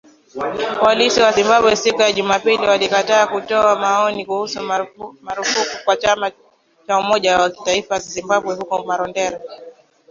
[0.81, 4.61] Polisi wa Zimbabwe, siku ya Jumapili walikataa kutoa maoni kuhusu
[5.21, 6.31] marufuku kwa chama
[6.87, 9.39] cha umoja wa kitaifa wa Zimbabwe huko Marondera.